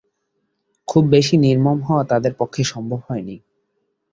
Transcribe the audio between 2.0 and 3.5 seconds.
তাদের পক্ষে সম্ভব হয়নি।